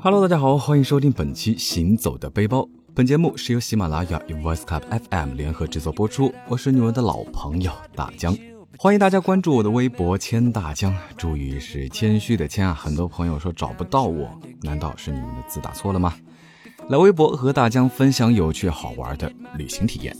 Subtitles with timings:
[0.00, 2.60] Hello，大家好，欢迎收听本期《行走的背包》。
[2.94, 6.32] 本节目是由喜马拉雅与 Voice Club FM 联合制作播出。
[6.48, 8.36] 我是你们的老朋友大江，
[8.78, 12.72] 欢迎大家关注我的微博“千大江”，注意是谦虚的谦啊。
[12.72, 14.30] 很多朋友说找不到我，
[14.62, 16.14] 难道是你们的字打错了吗？
[16.88, 20.16] 来微博和大江分享有趣好玩的旅行体验。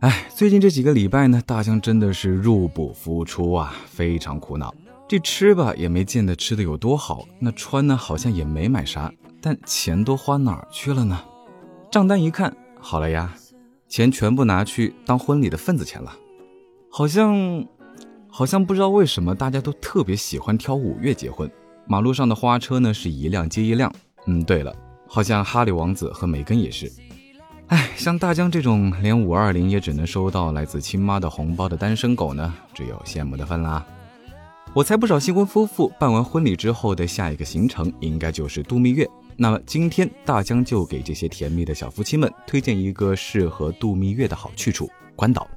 [0.00, 4.72] 哎，最近这几个礼拜呢，大江真的是入不敷出啊，非常苦恼。
[5.08, 11.20] 这吃吧也没见得吃的有多好，那穿呢好像也没买啥，但钱都花哪儿去了呢？
[11.90, 13.34] 账单一看，好了呀，
[13.88, 16.14] 钱全部拿去当婚礼的份子钱了。
[16.90, 17.66] 好像，
[18.38, 21.50] 好像不知道为什么大家都特别喜欢挑五月结婚，
[21.86, 23.90] 马路上的花车呢是一辆接一辆。
[24.26, 24.76] 嗯，对了，
[25.08, 26.92] 好像哈利王子和梅根也是。
[27.68, 33.82] 哎，像大江这种连五二零也只能收到来自亲妈的红包的单身狗呢，只有羡慕的份啦。
[34.74, 39.08] 我猜不少新婚夫妇办完婚礼之后的下一个行程应该就是度蜜月。
[39.38, 45.48] 那么今天大江就给这些甜蜜的小夫妻们推荐一个适合度蜜月的好去处——关岛。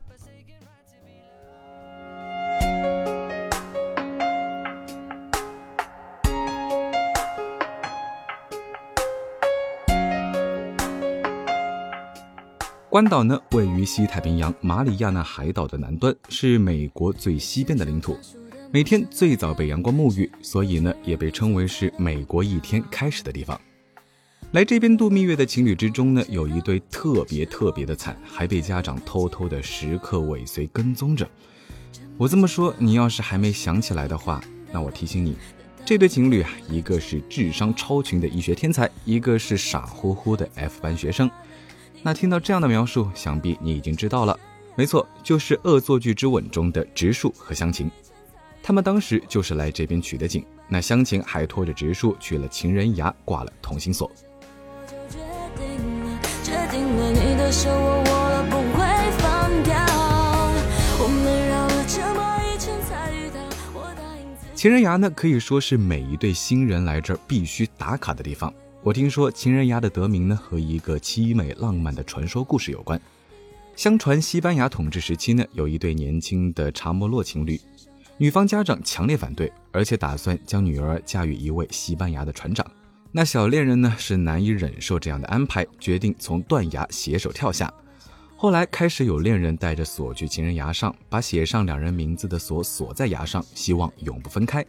[13.00, 18.18] 关岛呢，位于西太平洋马里亚纳海岛的南端，是美国最西边的领土，
[18.74, 23.58] 每天最早被阳光沐浴，所以呢，也被称为是美国一天开始的地方。
[24.52, 31.26] 来这边度蜜月的情侣之中呢，有一对特别特别的惨，还被家长偷偷的时刻尾随跟踪着。
[32.18, 35.38] 我这么说，你要是还没想起来的话，那我提醒你，
[35.86, 41.32] 这对情侣啊，一个是智商超群的医学天才，一个是傻乎乎的 F 班学生。
[42.02, 44.38] 那听到这样的描述，想必你已经知道了。
[44.76, 47.92] 没错，就是《恶作剧之吻》中的植树和湘琴，
[48.64, 50.44] 他们当时就是来这边取的景。
[50.70, 54.10] 那湘琴还拖着植树去了情人崖挂了同心锁。
[64.56, 68.54] 情人崖呢，可以说是每一对新人来这儿必须打卡的地方。
[68.90, 73.00] 我听说情人崖的得名呢，和一个凄美浪漫的传说故事有关。
[73.76, 77.62] 相传西班牙统治时期呢，有一对年轻的查莫洛情侣，
[78.18, 82.66] 女方家长强烈反对，而且打算将女儿嫁与一位西班牙的船长。
[83.12, 87.72] 那小恋人呢是难以忍受这样的安排，决定从断崖携手跳下。
[88.36, 94.66] 后来开始有恋人带着锁去情人崖上，把写上两人名字的锁锁在崖上，希望永不分开。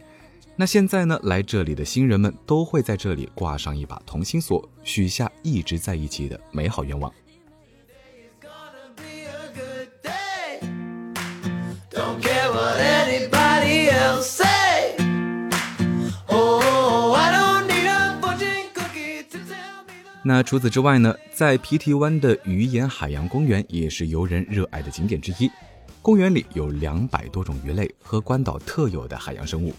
[0.57, 1.19] 那现在呢？
[1.23, 7.11] 来这里的新人们都会在这里挂上一把同心锁，许下一直在一起的美好愿望。
[20.23, 21.15] 那除此之外呢？
[21.33, 25.49] 在皮提湾的鱼眼海洋公园也是游人热爱的景点之一。
[26.03, 29.73] 公园里有两百多种鱼类和关岛特有的海洋生物。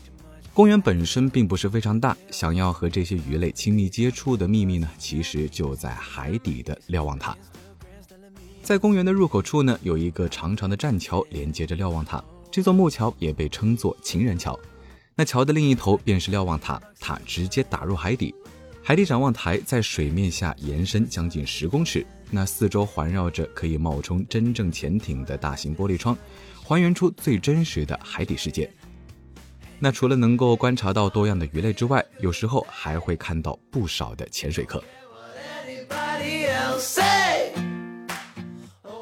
[0.54, 7.34] 公园本身并不是非常大，想要和这些鱼类亲密接触的秘密呢，其实就在海底的瞭望塔。
[8.62, 14.58] 在公园的入口处呢，有一个长长的栈桥连接着瞭望塔，这座木桥也被称作情人桥。
[15.14, 18.34] 那桥的另一头便是瞭望塔，塔直接打入海底。
[18.82, 26.14] 海底展望台在水面下延伸将近十公尺，那四周环绕着可以冒充真正潜艇的大型玻璃窗，
[26.62, 28.70] 还原出最真实的海底世界。
[29.84, 34.80] 那除了能够观察到多样的鱼类之外，有时候还会看到不少的潜水客。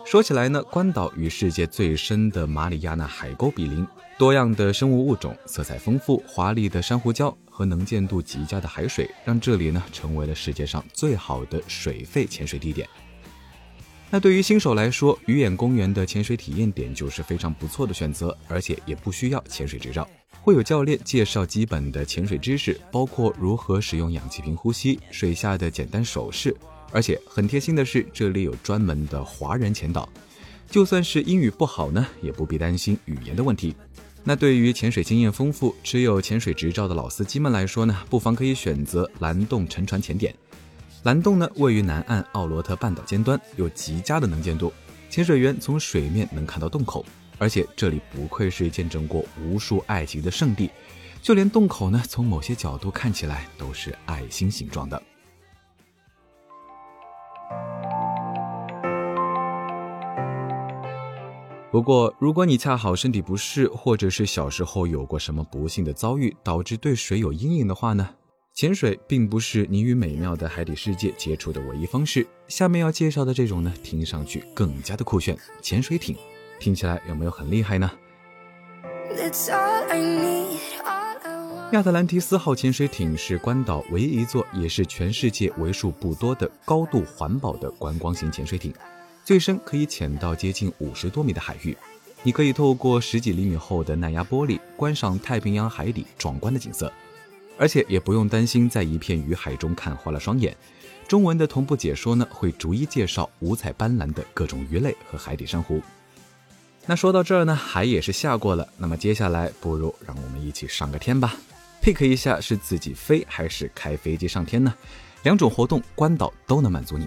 [0.06, 3.86] 说起来呢，关岛与世界最深的马里亚纳海沟比邻，
[4.18, 12.88] 多样的生物物种、色彩丰富、华丽的珊瑚礁和能见度极佳的海水，让这里呢成为了世界上最好的水肺潜水地点。
[14.12, 20.08] 那对于新手来说，鱼眼公园的潜水体验点就是非常不错的选择，而且也不需要潜水执照。
[20.42, 26.54] 会有教练介绍基本的潜水知识，包括如何使用氧气瓶呼吸、水下的简单手势。
[26.90, 30.08] 而且很贴心的是，这里有专门的华人潜导，
[30.68, 33.76] 就算是英语不好呢，也不必担心语言的问题。
[34.24, 40.34] 那对于潜水经验丰富、持有潜水执照的老司机们来说呢，不妨可以选择蓝洞沉船潜点。
[41.02, 44.70] 蓝洞呢，位于南岸奥罗特半岛尖端，有极佳的能见度，
[45.08, 47.02] 潜水员从水面能看到洞口。
[47.38, 50.70] 而且这里不愧是见证过无数爱情的圣地，
[51.22, 55.02] 就连洞口呢，从某些角度看起来都是爱心形状的。
[61.72, 68.10] 不过，如果你恰好身体不适，或者是小时候有过什么不幸的遭遇，导致对水有阴影的话呢？
[68.54, 72.26] 潜水并不是你与美妙的海底世界接触的唯一方式。
[72.48, 76.16] 下面要介绍的这种呢，听上去更加的酷炫——潜水艇，
[76.58, 77.90] 听起来有没有很厉害呢？
[81.72, 88.74] 亚特兰蒂斯号潜水艇是关岛唯一一座，也是全世界为数不多的高度环保的观光型潜水艇。
[89.24, 91.76] 最深可以潜到接近五十多米的海域，
[92.24, 96.92] 你可以透过十几厘米厚的耐压玻璃观赏太平洋海底壮观的景色，
[97.60, 100.56] 而且也不用担心在一片鱼海中看花了双眼。
[101.06, 105.82] 中文的同步解说呢，会逐一介绍五彩斑斓的各种鱼类和海底珊瑚。
[106.86, 111.36] 那说到这儿呢，海也是下过了，那么接下来不如让我们一起上个天吧
[111.82, 114.72] ，pick 一下是自己飞还是开飞机上天呢？
[115.22, 117.06] 两种活动关岛都能满足你。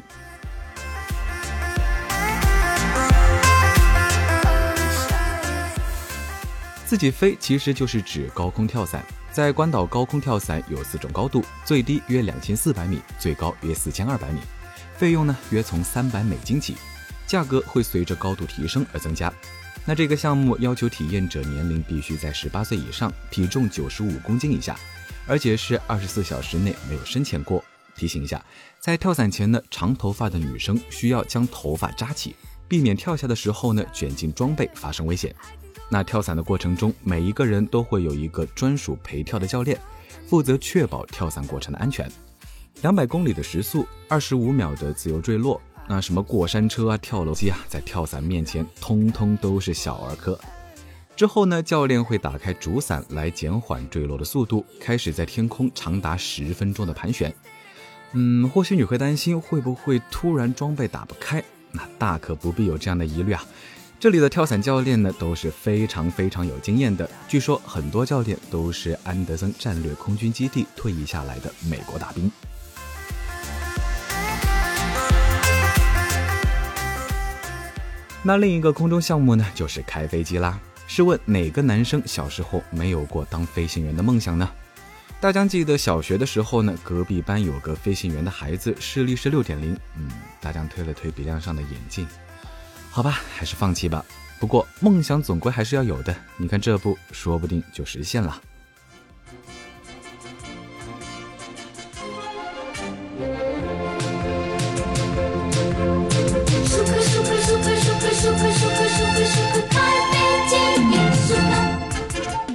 [6.86, 9.04] 自己飞其实就是指高空跳伞，
[9.34, 14.40] 在关岛高空跳伞有四种高度，最低约两千四百米，最高约四千二百米，
[14.96, 16.76] 费用呢约从三百美金起，
[17.26, 19.34] 价格会随着高度提升而增加。
[19.86, 24.80] 那这个项目要求体验者年龄必须在十八岁以上，体重九十五公斤以下，
[25.26, 27.64] 而且是二十四小时内没有深潜过。
[27.96, 28.40] 提醒一下，
[28.80, 32.36] 在跳伞前呢，长头发的女生需要将头发扎起，
[32.68, 35.36] 避免跳下的时候呢卷进装备发生危险。
[35.94, 39.80] 那跳伞的过程中，每一个人都会有一个专属陪跳的教练，
[40.28, 42.12] 负责确保跳伞过程的安全。
[42.81, 50.40] 两百公里的时速，二十五秒的自由坠落，那什么过山车啊、跳楼机啊，在跳伞面前，通通都是小儿科。
[51.16, 57.31] 之后呢，教练会打开主伞来减缓坠落的速度，开始在天空长达十分钟的盘旋。
[58.13, 63.46] 嗯，或许你会担心会不会突然装备打不开，那大可不必有这样的疑虑啊。
[64.04, 72.30] 这里的跳伞教练呢都是非常非常有经验的，据说很多教练都是安德森战略空军基地退役下来的美国大兵。
[78.22, 80.60] 那另一个空中项目呢，就是开飞机啦。
[80.86, 84.50] 试问哪个男生小时候没有过当飞行员的梦想呢？
[85.22, 89.74] 大家记得小学的时候呢，隔壁班有个飞行员的孩子，视力是六点零。
[89.98, 90.10] 嗯，
[90.42, 92.06] 大家推了推鼻梁上的眼镜。
[92.95, 94.06] 好吧，还是放弃吧。
[94.40, 96.16] 不过梦想总归还是要有的。
[96.38, 98.40] 你看这部，说不定就实现了。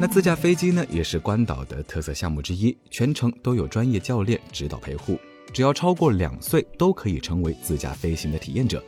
[0.00, 5.18] 那自驾飞机呢，也是关岛的特色项目之一，全程都有专业教练指导陪护，
[5.52, 8.80] 只要超过两岁都可以成为自驾飞行的体验者。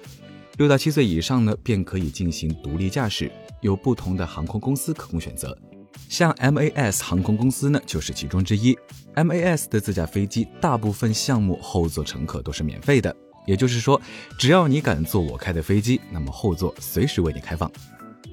[0.56, 3.30] 六到七岁以上呢，便可以进行独立驾驶，
[3.60, 5.56] 有不同的航空公司可供选择。
[6.08, 8.76] 像 MAS 航空公司呢，就是其中之一。
[9.14, 13.14] MAS 的自驾飞机大部分项目后座乘客都是免费的，
[13.46, 14.00] 也就是说，
[14.38, 17.70] 只要你敢坐我开的飞机，那么后座随时为你开放。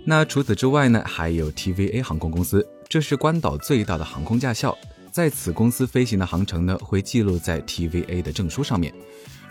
[0.03, 4.77] 那除此之外呢，还有 TVA 航空公司，这是关岛最大的航空驾校，
[5.11, 8.93] 在此公司飞行的航程呢，会记录在 TVA 的证书上面。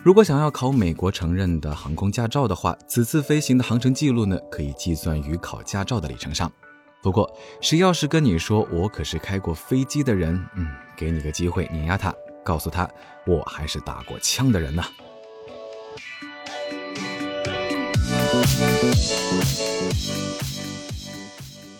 [0.06, 6.48] 如果想要考美国承认的航空驾照的话，此次飞行的航程记录呢，可以计算于考驾照的里程上。
[7.02, 7.28] 不过，
[7.60, 12.88] 谁要是跟你说我可是开过飞机的人，嗯，给你个机会碾压他，告诉他
[13.26, 14.84] 我还是打过枪的人呢。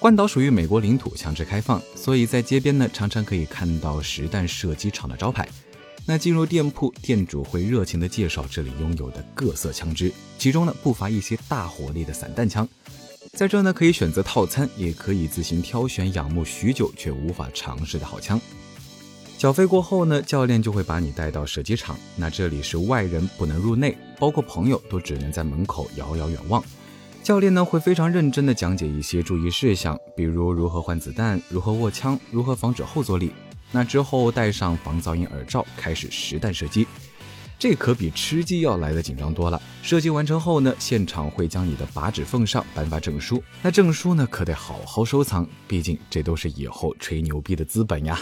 [0.00, 5.48] 关岛属于美国领土，强制开放，所以在街边呢，常常可以看到实弹射击场的招牌。
[6.08, 12.66] 那进入店铺，店主会热情地介绍这里拥有的各色枪支，其中呢不乏一些大火力的散弹枪。
[13.32, 18.40] 在这呢可以选择套餐，也可以自行挑选仰慕许久却无法尝试的好枪。
[19.36, 21.98] 缴费过后呢，教练就会把你带到射击场。
[22.14, 26.62] 那这里是外人不能入内，包括朋友都只能在门口遥遥远望。
[27.22, 33.32] 教练呢会非常认真地讲解一些注意事项，比如如何换子弹，如何握枪，如何防止后坐力。
[33.72, 36.86] 那之后戴上防噪音耳罩，开始实弹射击，
[37.58, 39.60] 这可比吃鸡要来的紧张多了。
[39.82, 48.20] 射击完成后呢，现场会将你的靶纸奉上颁发证书，那证书呢可得好好收藏，毕竟这都是以后吹牛逼的资本呀。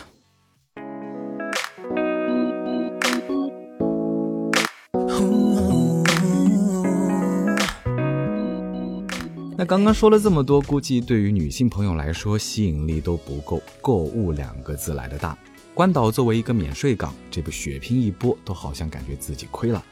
[9.65, 15.37] 刚刚说了这么多，估计对于女性朋友来说，吸引力都不够“购物”两个字来的大。
[15.73, 19.83] 关岛作为一个免税港，这不血拼一波，都好像感觉自己亏了。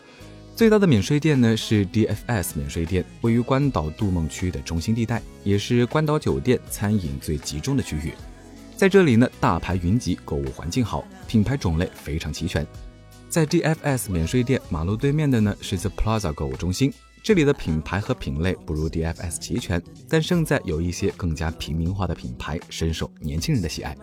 [0.54, 8.12] 最大的免税店呢是 DFS 免税店，位于关岛杜梦区的中心地带，也是关岛酒店餐饮最集中的区域。
[8.76, 12.66] 在这里呢，大牌云集，购物环境好，品牌种类非常齐全。
[13.28, 23.96] 在 DFS 免税店马路对面的呢是 The Plaza 购物中心，这里的品牌和品类不如 DFS 齐全，但胜在有一些更加平民化的品牌，深受年轻人的喜爱。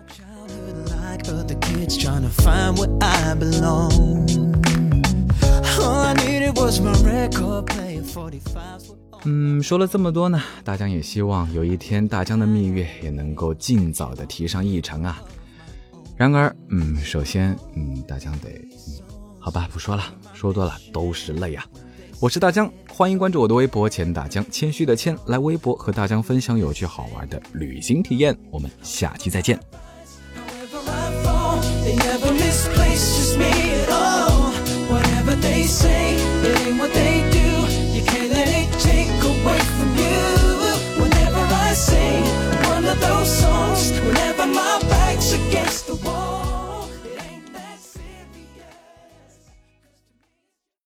[9.26, 15.22] 嗯，说了这么多呢，大江也希望有一天大江的蜜月也能够尽早的提上议程啊。
[16.16, 18.50] 然而，嗯，首先，嗯，大江得，
[19.40, 21.66] 好吧，不说了，说多了都是泪啊。
[22.22, 28.38] 我是大江欢迎关注我的微博钱大江谦虚的谦来微博和大江分享有趣好玩的旅行体验。
[28.52, 29.58] 我们下期再见。
[43.00, 45.89] Those songswhenever my back's against